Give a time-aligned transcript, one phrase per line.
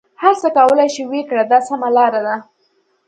[0.21, 2.35] هر څه کولای شې ویې کړه دا سمه لاره ده.